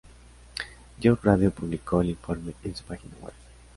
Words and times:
Youth 0.99 1.19
Radio 1.21 1.51
publicó 1.51 2.01
el 2.01 2.09
informe 2.09 2.55
en 2.63 2.75
su 2.75 2.83
página 2.85 3.13
web. 3.21 3.33